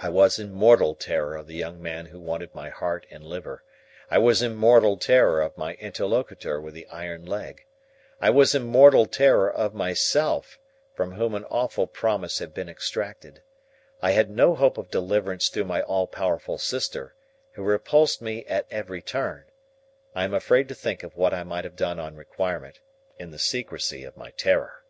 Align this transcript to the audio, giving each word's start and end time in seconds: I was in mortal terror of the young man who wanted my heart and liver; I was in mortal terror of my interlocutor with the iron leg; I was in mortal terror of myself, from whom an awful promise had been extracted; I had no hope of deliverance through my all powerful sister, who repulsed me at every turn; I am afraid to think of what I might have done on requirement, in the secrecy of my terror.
I 0.00 0.08
was 0.08 0.40
in 0.40 0.52
mortal 0.52 0.96
terror 0.96 1.36
of 1.36 1.46
the 1.46 1.54
young 1.54 1.80
man 1.80 2.06
who 2.06 2.18
wanted 2.18 2.52
my 2.52 2.68
heart 2.68 3.06
and 3.10 3.22
liver; 3.24 3.62
I 4.10 4.18
was 4.18 4.42
in 4.42 4.56
mortal 4.56 4.96
terror 4.96 5.40
of 5.40 5.56
my 5.56 5.74
interlocutor 5.74 6.60
with 6.60 6.74
the 6.74 6.88
iron 6.88 7.24
leg; 7.24 7.64
I 8.20 8.28
was 8.30 8.56
in 8.56 8.64
mortal 8.64 9.06
terror 9.06 9.48
of 9.48 9.72
myself, 9.72 10.58
from 10.96 11.12
whom 11.12 11.32
an 11.36 11.44
awful 11.44 11.86
promise 11.86 12.40
had 12.40 12.54
been 12.54 12.68
extracted; 12.68 13.40
I 14.02 14.10
had 14.10 14.30
no 14.30 14.56
hope 14.56 14.78
of 14.78 14.90
deliverance 14.90 15.48
through 15.48 15.66
my 15.66 15.80
all 15.80 16.08
powerful 16.08 16.58
sister, 16.58 17.14
who 17.52 17.62
repulsed 17.62 18.20
me 18.20 18.44
at 18.46 18.66
every 18.68 19.00
turn; 19.00 19.44
I 20.12 20.24
am 20.24 20.34
afraid 20.34 20.66
to 20.70 20.74
think 20.74 21.04
of 21.04 21.16
what 21.16 21.32
I 21.32 21.44
might 21.44 21.62
have 21.62 21.76
done 21.76 22.00
on 22.00 22.16
requirement, 22.16 22.80
in 23.16 23.30
the 23.30 23.38
secrecy 23.38 24.02
of 24.02 24.16
my 24.16 24.32
terror. 24.32 24.82